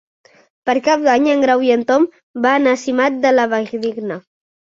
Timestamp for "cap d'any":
0.87-1.27